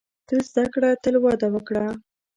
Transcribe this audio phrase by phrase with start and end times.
[0.27, 1.85] •تل زده کړه، تل وده وکړه.